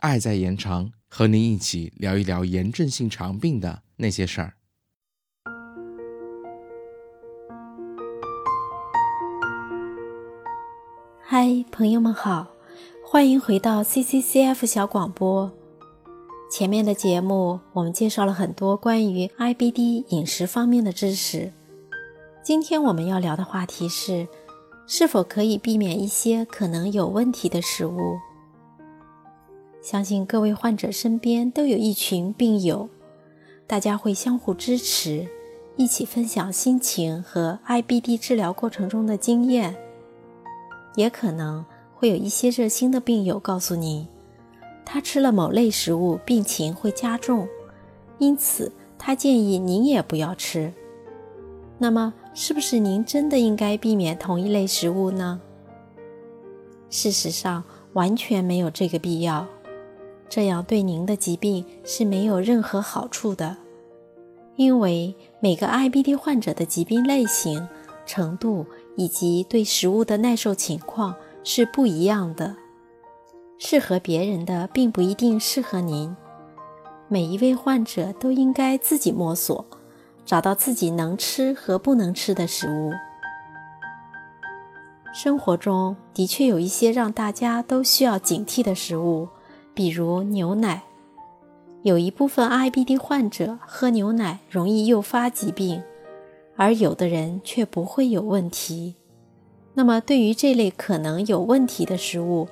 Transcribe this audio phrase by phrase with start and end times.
[0.00, 4.54] 爱在延长，和您一起聊一聊炎症性肠病的那些事儿。
[11.20, 12.46] 嗨，朋友们好，
[13.04, 15.52] 欢迎回到 CCCF 小广播。
[16.50, 21.52] 前面的节目我们介绍了很多关于 IBD 饮食方面的知识。
[22.44, 24.28] 今天我们要聊的话题是，
[24.88, 28.16] 是否可以避免一些可能有问题的食物？
[29.82, 32.88] 相信各位患者身边都有一群病友，
[33.66, 35.26] 大家会相互支持，
[35.76, 39.76] 一起分享心情和 IBD 治疗过程中的经验。
[40.94, 44.06] 也可能会有一些热心的病友告诉您，
[44.84, 47.48] 他吃了某类食物，病情会加重，
[48.18, 50.72] 因此他建议您也不要吃。
[51.78, 55.40] 那么，是不是您真的应该避免同一类食物呢？
[56.88, 57.62] 事实上，
[57.92, 59.46] 完全没有这个必要，
[60.28, 63.58] 这样对您的疾病是没有任何好处的。
[64.56, 67.68] 因为每个 IBD 患者的疾病类型、
[68.06, 68.64] 程度
[68.96, 72.56] 以及对食物的耐受情况是不一样的，
[73.58, 76.16] 适合别人的并不一定适合您。
[77.08, 79.66] 每一位患者都应该自己摸索。
[80.26, 82.92] 找到自己能吃和不能吃的食物。
[85.14, 89.28] 生活中的确有一些让大家都需要警惕的食物，
[89.72, 90.82] 比如牛奶。
[91.82, 95.82] 有一部分 IBD 患者喝牛奶容易诱发疾病，
[96.56, 98.96] 而有的人却不会有问题。
[99.74, 102.48] 那么，对于这类可能有问题的食物，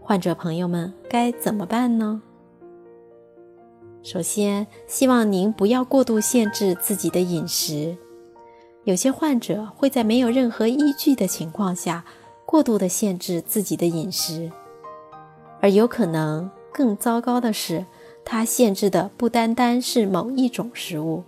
[0.00, 2.22] 患者朋友们该怎么办呢？
[4.06, 7.96] 首先，希望您不要过度限制自己的饮食。
[8.84, 12.04] 有些患者会在没有任何依据的情况下，
[12.46, 14.48] 过度的限制自己的饮食，
[15.60, 17.84] 而有可能更糟糕的是，
[18.24, 21.24] 他限制的不单单是某一种食物，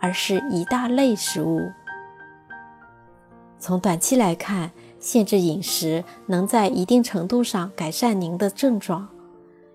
[0.00, 1.60] 而是一大类食物。
[3.58, 9.08] 从短期来看，限制饮食能在一定程度上改善您的症状，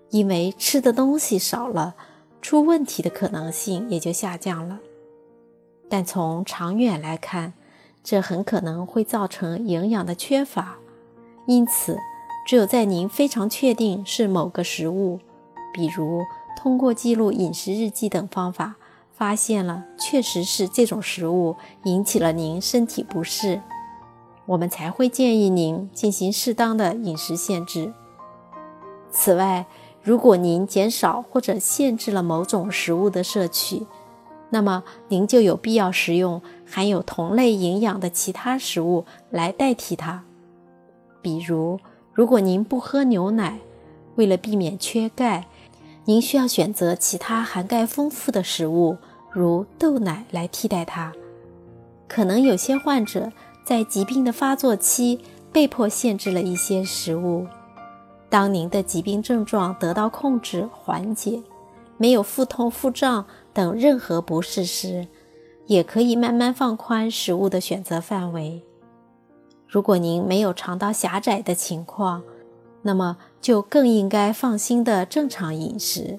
[0.08, 1.94] 因为吃的东西少了。
[2.40, 4.78] 出问题的可能性也就下降了，
[5.88, 7.54] 但从长远来看，
[8.04, 10.76] 这很可能会造成营养的缺乏。
[11.46, 11.98] 因此，
[12.46, 15.18] 只有在您非常确定是某个食物，
[15.74, 16.22] 比如
[16.56, 18.76] 通过记录饮食日记等方法
[19.12, 23.60] 发现了确实是这种食物引起了您身体不适，
[24.46, 27.92] 我们才会建议您进行适当的饮食限制。
[29.10, 29.66] 此外，
[30.06, 33.84] 如果您减少或者限制了某种食物的摄取，
[34.50, 40.22] 那么您就有必要食用含有同类营养的其他食物来代替它。
[41.20, 41.80] 比如，
[42.12, 43.58] 如果您不喝牛奶，
[44.14, 45.48] 为了避免缺钙，
[46.04, 48.96] 您需要选择其他含钙丰富的食物，
[49.32, 51.12] 如豆奶来替代它。
[52.06, 53.32] 可能有些患者
[53.64, 55.18] 在疾病的发作期
[55.52, 57.48] 被迫限制了一些食物。
[58.36, 61.42] 当您的疾病症状得到控制、缓解，
[61.96, 63.24] 没有腹痛、腹胀
[63.54, 65.08] 等任何不适时，
[65.64, 68.62] 也可以慢慢放宽食物的选择范围。
[69.66, 72.22] 如果您没有肠道狭窄的情况，
[72.82, 76.18] 那么就更应该放心的正常饮食。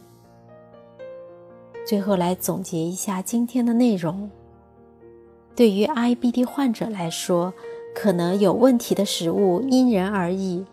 [1.86, 4.32] 最后来总结一下今天的内容：
[5.56, 7.54] 对于 IBD 患者来说，
[7.94, 10.66] 可能有问题的食物因人而异。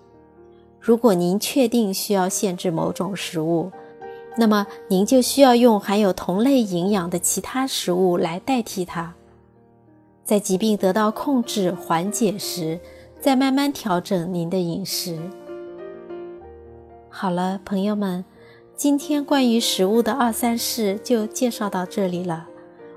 [0.87, 3.73] 如果您确定需要限制某种食物，
[4.37, 9.15] 那么您就需要用含有同类营养的其他食物来代替它。
[10.25, 12.79] 在疾病得到控制、缓解时，
[13.19, 15.19] 再慢慢调整您的饮食。
[17.09, 18.23] 好了，朋友们，
[18.77, 22.49] 今天关于食物的二三事就介绍到这里了，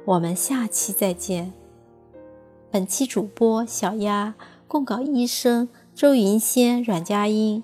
[0.04, 1.54] 我们下期再见。
[2.69, 4.34] 本期主播小丫，
[4.68, 7.63] 供稿医生周云仙、阮佳音。